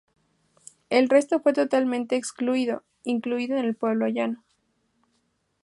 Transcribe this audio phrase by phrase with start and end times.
[0.89, 4.43] El resto fue totalmente excluido, incluido el pueblo llano.